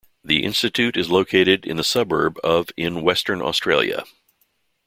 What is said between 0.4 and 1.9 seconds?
institute is located in the